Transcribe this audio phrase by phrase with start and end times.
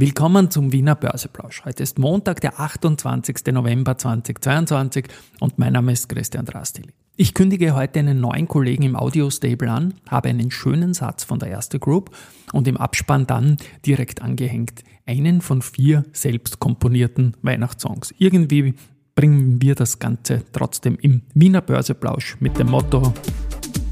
[0.00, 1.62] Willkommen zum Wiener Börseplausch.
[1.66, 3.52] Heute ist Montag, der 28.
[3.52, 5.04] November 2022
[5.40, 6.94] und mein Name ist Christian Drastili.
[7.16, 11.50] Ich kündige heute einen neuen Kollegen im Audio-Stable an, habe einen schönen Satz von der
[11.50, 12.16] Erste Group
[12.54, 18.14] und im Abspann dann direkt angehängt einen von vier selbst komponierten Weihnachtssongs.
[18.16, 18.72] Irgendwie
[19.14, 23.12] bringen wir das Ganze trotzdem im Wiener Börseplausch mit dem Motto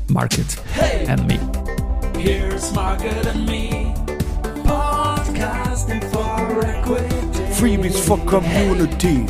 [0.09, 0.57] Market
[1.07, 1.39] and Me.
[2.19, 3.78] Here's Market and Me.
[7.53, 9.25] Freebies for Community.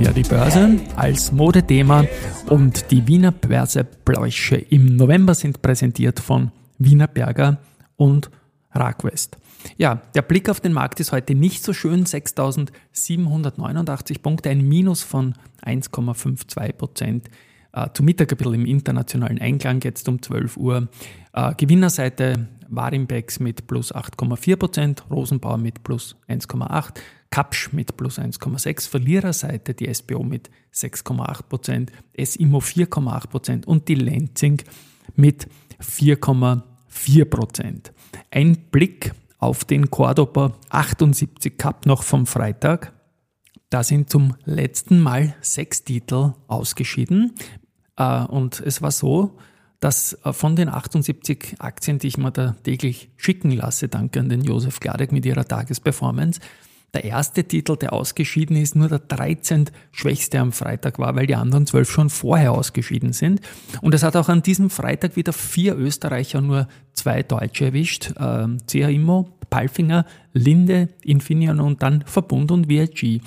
[0.00, 0.12] Ja.
[0.12, 2.04] Die Börse als Modethema
[2.48, 7.58] und die Wiener Börsepläusche im November sind präsentiert von Wiener Berger
[7.96, 8.30] und
[8.72, 9.36] Ragwest.
[9.76, 12.04] Ja, der Blick auf den Markt ist heute nicht so schön.
[12.04, 17.30] 6.789 Punkte, ein Minus von 1,52 Prozent.
[17.72, 20.88] Äh, zum Mittag ein bisschen im internationalen Einklang, jetzt um 12 Uhr.
[21.32, 26.94] Äh, Gewinnerseite Warimbex mit plus 8,4 Prozent, Rosenbauer mit plus 1,8,
[27.30, 33.94] Kapsch mit plus 1,6, Verliererseite die SBO mit 6,8 Prozent, SIMO 4,8 Prozent und die
[33.94, 34.62] Lenzing
[35.16, 35.46] mit
[35.80, 37.92] 4,4 Prozent.
[38.30, 42.92] Ein Blick auf den Cordoba 78 Cup noch vom Freitag.
[43.70, 47.32] Da sind zum letzten Mal sechs Titel ausgeschieden.
[47.96, 49.38] Äh, und es war so,
[49.80, 54.28] dass äh, von den 78 Aktien, die ich mir da täglich schicken lasse, danke an
[54.28, 56.40] den Josef Gladek mit ihrer Tagesperformance,
[56.94, 59.70] der erste Titel, der ausgeschieden ist, nur der 13.
[59.92, 63.40] schwächste am Freitag war, weil die anderen zwölf schon vorher ausgeschieden sind.
[63.80, 68.12] Und es hat auch an diesem Freitag wieder vier Österreicher nur zwei Deutsche erwischt.
[68.16, 70.04] Äh, CH Immo, Palfinger,
[70.34, 73.22] Linde, Infineon und dann Verbund und VIG.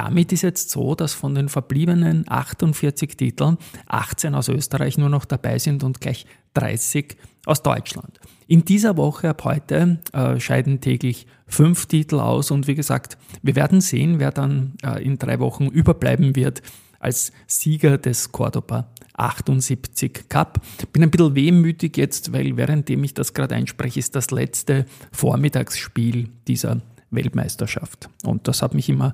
[0.00, 5.26] Damit ist jetzt so, dass von den verbliebenen 48 Titeln 18 aus Österreich nur noch
[5.26, 8.18] dabei sind und gleich 30 aus Deutschland.
[8.46, 13.56] In dieser Woche ab heute äh, scheiden täglich fünf Titel aus und wie gesagt, wir
[13.56, 16.62] werden sehen, wer dann äh, in drei Wochen überbleiben wird
[16.98, 20.62] als Sieger des Cordoba 78 Cup.
[20.94, 26.30] Bin ein bisschen wehmütig jetzt, weil währenddem ich das gerade einspreche, ist das letzte Vormittagsspiel
[26.48, 26.80] dieser
[27.10, 28.08] Weltmeisterschaft.
[28.24, 29.12] Und das hat mich immer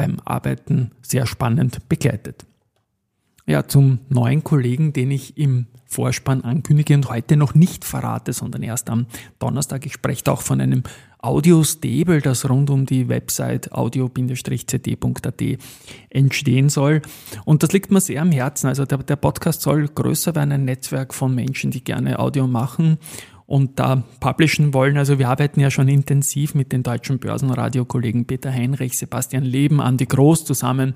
[0.00, 2.46] beim Arbeiten sehr spannend begleitet.
[3.44, 8.62] Ja, zum neuen Kollegen, den ich im Vorspann ankündige und heute noch nicht verrate, sondern
[8.62, 9.04] erst am
[9.40, 9.84] Donnerstag.
[9.84, 10.84] Ich spreche auch von einem
[11.18, 15.42] Audio-Stable, das rund um die Website audio-cd.at
[16.08, 17.02] entstehen soll.
[17.44, 18.68] Und das liegt mir sehr am Herzen.
[18.68, 22.96] Also der, der Podcast soll größer werden, ein Netzwerk von Menschen, die gerne Audio machen
[23.50, 24.96] und da publishen wollen.
[24.96, 30.06] Also wir arbeiten ja schon intensiv mit den deutschen Börsenradiokollegen Peter Heinrich, Sebastian Leben, Andi
[30.06, 30.94] Groß zusammen.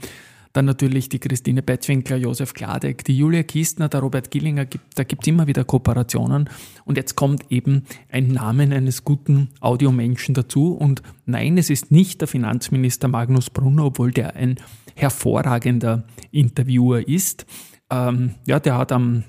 [0.53, 5.25] Dann natürlich die Christine Bettwinkler, Josef Kladek, die Julia Kistner, der Robert Gillinger, da gibt
[5.25, 6.49] es immer wieder Kooperationen.
[6.85, 10.75] Und jetzt kommt eben ein Namen eines guten Audiomenschen dazu.
[10.75, 14.61] Und nein, es ist nicht der Finanzminister Magnus Brunner, obwohl der ein
[14.95, 17.47] hervorragender Interviewer ist.
[17.91, 19.25] Ähm, ja, der hat am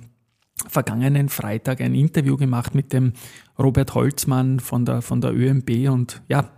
[0.68, 3.14] vergangenen Freitag ein Interview gemacht mit dem
[3.58, 6.52] Robert Holzmann von der, von der ÖMB und ja,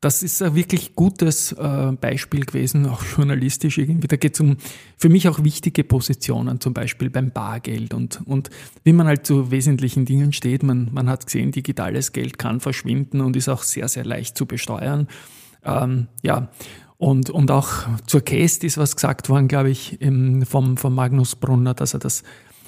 [0.00, 4.06] das ist ein wirklich gutes äh, Beispiel gewesen, auch journalistisch irgendwie.
[4.06, 4.56] Da geht es um
[4.96, 8.50] für mich auch wichtige Positionen, zum Beispiel beim Bargeld und, und
[8.84, 10.62] wie man halt zu wesentlichen Dingen steht.
[10.62, 14.46] Man, man hat gesehen, digitales Geld kann verschwinden und ist auch sehr, sehr leicht zu
[14.46, 15.08] besteuern.
[15.64, 16.50] Ähm, ja,
[16.98, 17.70] und, und auch
[18.06, 19.98] zur Case ist was gesagt worden, glaube ich,
[20.44, 22.22] vom, vom Magnus Brunner, dass er das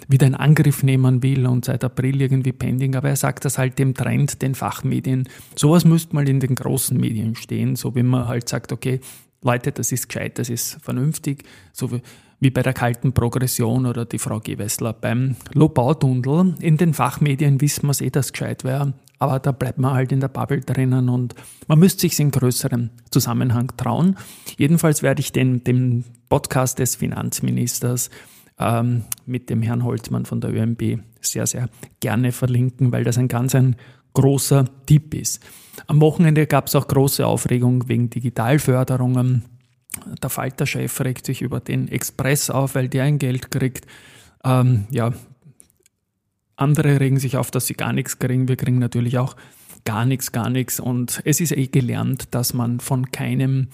[0.08, 2.96] wieder in Angriff nehmen will und seit April irgendwie pending.
[2.96, 5.28] Aber er sagt das halt dem Trend, den Fachmedien.
[5.54, 9.00] Sowas müsste mal in den großen Medien stehen, so wie man halt sagt, okay,
[9.42, 12.02] Leute, das ist gescheit, das ist vernünftig, so wie,
[12.40, 16.54] wie bei der kalten Progression oder die Frau Gewessler beim Lobautunnel.
[16.60, 20.20] In den Fachmedien wissen wir eh, dass gescheit wäre, aber da bleibt man halt in
[20.20, 21.34] der Bubble drinnen und
[21.68, 24.16] man müsste sich in größerem Zusammenhang trauen.
[24.56, 28.10] Jedenfalls werde ich den, den Podcast des Finanzministers
[28.58, 31.68] ähm, mit dem Herrn Holzmann von der ÖMB sehr, sehr
[32.00, 33.76] gerne verlinken, weil das ein ganz ein
[34.14, 35.44] großer Tipp ist.
[35.86, 39.44] Am Wochenende gab es auch große Aufregung wegen Digitalförderungen.
[40.22, 43.86] Der Falter-Chef regt sich über den Express auf, weil der ein Geld kriegt.
[44.44, 45.12] Ähm, ja,
[46.56, 48.48] andere regen sich auf, dass sie gar nichts kriegen.
[48.48, 49.36] Wir kriegen natürlich auch
[49.84, 50.80] gar nichts, gar nichts.
[50.80, 53.68] Und es ist eh gelernt, dass man von keinem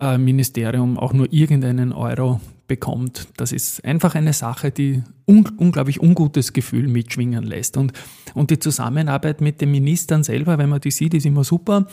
[0.00, 3.28] äh, Ministerium auch nur irgendeinen Euro bekommt.
[3.36, 7.76] Das ist einfach eine Sache, die un unglaublich ungutes Gefühl mitschwingen lässt.
[7.76, 7.92] Und,
[8.34, 11.86] und die Zusammenarbeit mit den Ministern selber, wenn man die sieht, ist immer super.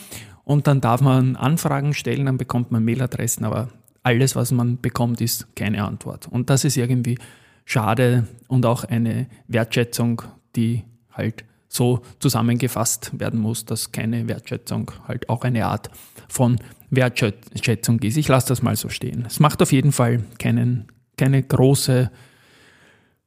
[0.43, 3.69] Und dann darf man Anfragen stellen, dann bekommt man Mailadressen, aber
[4.03, 6.27] alles, was man bekommt, ist keine Antwort.
[6.27, 7.17] Und das ist irgendwie
[7.65, 10.21] schade und auch eine Wertschätzung,
[10.55, 11.43] die halt
[11.75, 15.89] so zusammengefasst werden muss, dass keine Wertschätzung halt auch eine Art
[16.27, 16.57] von
[16.89, 18.17] Wertschätzung ist.
[18.17, 19.25] Ich lasse das mal so stehen.
[19.27, 20.85] Es macht auf jeden Fall keinen,
[21.17, 22.09] keine große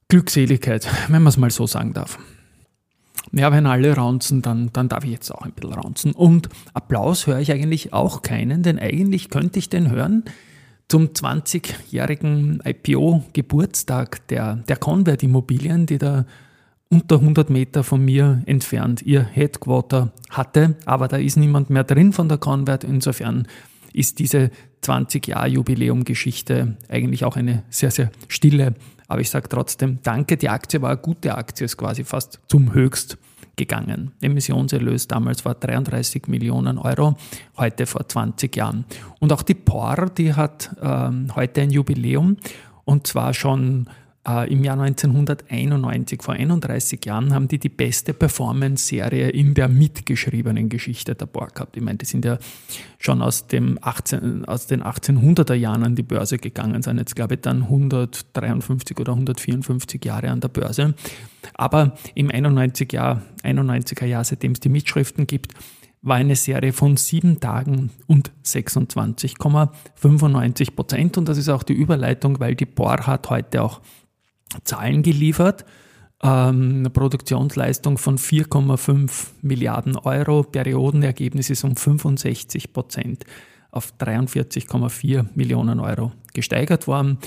[0.08, 2.18] Glückseligkeit, wenn man es mal so sagen darf.
[3.32, 6.12] Ja, wenn alle raunzen, dann, dann darf ich jetzt auch ein bisschen raunzen.
[6.12, 10.24] Und Applaus höre ich eigentlich auch keinen, denn eigentlich könnte ich den hören
[10.88, 16.24] zum 20-jährigen IPO-Geburtstag der, der Convert Immobilien, die da
[16.90, 20.76] unter 100 Meter von mir entfernt ihr Headquarter hatte.
[20.86, 22.84] Aber da ist niemand mehr drin von der Convert.
[22.84, 23.46] Insofern
[23.92, 24.50] ist diese
[24.82, 28.74] 20-Jahr-Jubiläum-Geschichte eigentlich auch eine sehr, sehr stille.
[29.06, 32.72] Aber ich sage trotzdem, danke, die Aktie war eine gute Aktie, ist quasi fast zum
[32.72, 33.18] Höchst
[33.56, 34.12] gegangen.
[34.20, 37.16] Emissionserlös damals war 33 Millionen Euro,
[37.56, 38.84] heute vor 20 Jahren.
[39.18, 42.36] Und auch die POR, die hat ähm, heute ein Jubiläum
[42.84, 43.88] und zwar schon
[44.28, 50.68] äh, Im Jahr 1991, vor 31 Jahren, haben die die beste Performance-Serie in der mitgeschriebenen
[50.68, 51.76] Geschichte der Borg gehabt.
[51.76, 52.38] Ich meine, die sind ja
[52.98, 57.34] schon aus, dem 18, aus den 1800er Jahren an die Börse gegangen, sind jetzt, glaube
[57.34, 60.94] ich, dann 153 oder 154 Jahre an der Börse.
[61.54, 65.54] Aber im 91 Jahr, 91er Jahr, seitdem es die Mitschriften gibt,
[66.02, 71.18] war eine Serie von sieben Tagen und 26,95 Prozent.
[71.18, 73.80] Und das ist auch die Überleitung, weil die Bohr hat heute auch
[74.64, 75.64] Zahlen geliefert.
[76.22, 83.24] Ähm, eine Produktionsleistung von 4,5 Milliarden Euro, Periodenergebnis ist um 65 Prozent
[83.70, 87.18] auf 43,4 Millionen Euro gesteigert worden.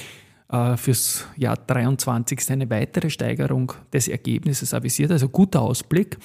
[0.51, 6.17] Äh, fürs Jahr 23 ist eine weitere Steigerung des Ergebnisses avisiert, also guter Ausblick.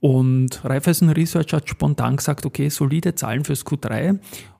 [0.00, 4.18] Und Raiffeisen Research hat spontan gesagt, okay, solide Zahlen fürs Q3,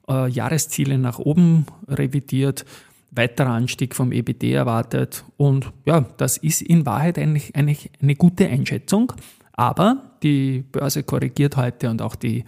[0.08, 2.64] äh, Jahresziele nach oben revidiert,
[3.10, 5.24] weiterer Anstieg vom EBD erwartet.
[5.36, 9.12] Und ja, das ist in Wahrheit eigentlich, eigentlich eine gute Einschätzung.
[9.52, 12.44] Aber die Börse korrigiert heute und auch die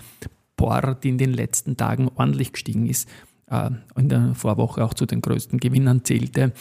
[0.56, 3.08] POR, die in den letzten Tagen ordentlich gestiegen ist,
[3.50, 6.52] äh, in der Vorwoche auch zu den größten Gewinnern zählte,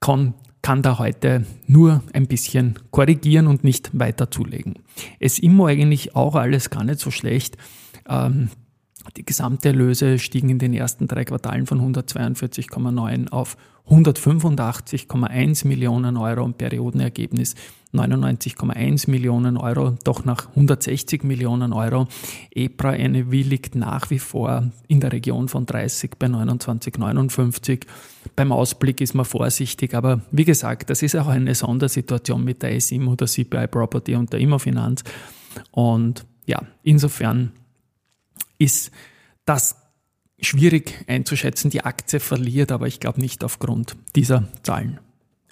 [0.00, 4.74] kann, kann da heute nur ein bisschen korrigieren und nicht weiter zulegen.
[5.18, 7.56] Es ist immer eigentlich auch alles gar nicht so schlecht.
[8.08, 8.50] Ähm,
[9.16, 13.56] die Gesamterlöse stiegen in den ersten drei Quartalen von 142,9 auf
[13.88, 17.56] 185,1 Millionen Euro und Periodenergebnis
[17.92, 22.06] 99,1 Millionen Euro, doch nach 160 Millionen Euro.
[22.52, 27.86] EPRA NEW liegt nach wie vor in der Region von 30 bei 29,59.
[28.36, 32.80] Beim Ausblick ist man vorsichtig, aber wie gesagt, das ist auch eine Sondersituation mit der
[32.80, 35.02] SIM oder CPI Property und der Immofinanz.
[35.72, 37.50] Und ja, insofern
[38.60, 38.92] ist
[39.44, 39.74] das
[40.40, 41.70] schwierig einzuschätzen.
[41.70, 45.00] Die Aktie verliert, aber ich glaube nicht aufgrund dieser Zahlen.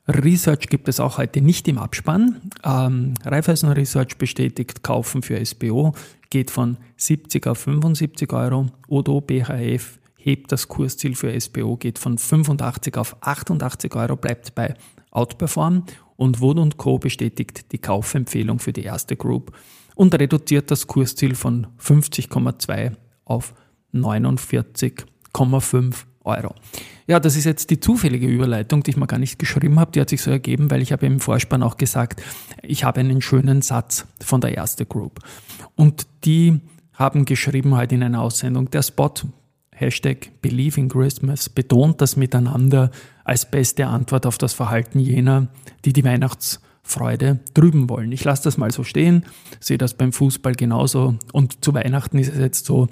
[0.07, 2.41] Research gibt es auch heute nicht im Abspann.
[2.65, 5.95] Ähm, Raiffeisen Research bestätigt, Kaufen für SBO
[6.31, 8.67] geht von 70 auf 75 Euro.
[8.87, 14.75] Odo BHF hebt das Kursziel für SBO, geht von 85 auf 88 Euro, bleibt bei
[15.11, 15.85] Outperform.
[16.17, 16.99] Und Wood Co.
[16.99, 19.53] bestätigt die Kaufempfehlung für die erste Group
[19.99, 22.93] und reduziert das Kursziel von 50,2
[23.25, 23.53] auf
[23.93, 26.55] 49,5 Euro.
[27.09, 29.91] Ja, das ist jetzt die zufällige Überleitung, die ich mir gar nicht geschrieben habe.
[29.91, 32.23] Die hat sich so ergeben, weil ich habe im Vorspann auch gesagt,
[32.63, 35.19] ich habe einen schönen Satz von der erste Group.
[35.75, 36.61] Und die
[36.93, 39.15] haben geschrieben heute in einer Aussendung, der Spot
[39.73, 42.93] Hashtag Believe in Christmas betont das Miteinander
[43.25, 45.49] als beste Antwort auf das Verhalten jener,
[45.85, 48.13] die die Weihnachts Freude drüben wollen.
[48.13, 49.25] Ich lasse das mal so stehen,
[49.61, 51.17] sehe das beim Fußball genauso.
[51.33, 52.89] Und zu Weihnachten ist es jetzt so,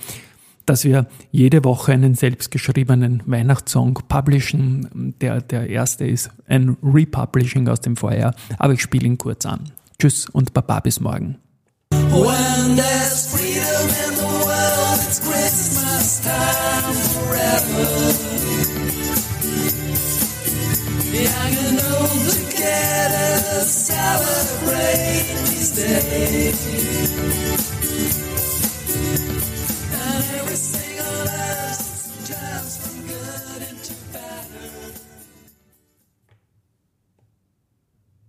[0.67, 5.15] dass wir jede Woche einen selbstgeschriebenen Weihnachtssong publishen.
[5.21, 9.73] Der, der erste ist ein Republishing aus dem Vorjahr, aber ich spiele ihn kurz an.
[9.99, 11.39] Tschüss und Baba bis morgen.
[11.93, 18.37] When there's freedom in the world, it's Christmas time forever.
[21.13, 22.46] Young and old
[23.67, 26.57] celebrate these days.